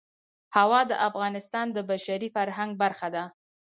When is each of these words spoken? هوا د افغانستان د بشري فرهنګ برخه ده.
هوا 0.57 0.81
د 0.91 0.93
افغانستان 1.09 1.67
د 1.73 1.77
بشري 1.89 2.29
فرهنګ 2.35 2.71
برخه 2.83 3.07
ده. 3.15 3.23